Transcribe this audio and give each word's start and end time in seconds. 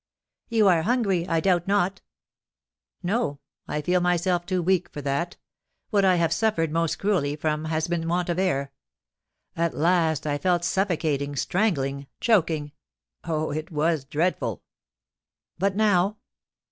"You 0.49 0.67
are 0.67 0.81
hungry, 0.81 1.27
I 1.27 1.39
doubt 1.39 1.67
not?" 1.67 2.01
"No; 3.03 3.39
I 3.67 3.83
feel 3.83 4.01
myself 4.01 4.47
too 4.47 4.63
weak 4.63 4.89
for 4.89 4.99
that. 5.03 5.37
What 5.91 6.03
I 6.03 6.15
have 6.15 6.33
suffered 6.33 6.71
most 6.71 6.97
cruelly 6.97 7.35
from 7.35 7.65
has 7.65 7.87
been 7.87 8.07
want 8.07 8.27
of 8.27 8.39
air. 8.39 8.73
At 9.55 9.75
last 9.77 10.25
I 10.25 10.39
felt 10.39 10.63
suffocating, 10.65 11.35
strangling, 11.35 12.07
choking. 12.19 12.71
Oh, 13.25 13.51
it 13.51 13.69
was 13.71 14.03
dreadful!" 14.03 14.63
"But 15.59 15.75
now?" 15.75 16.17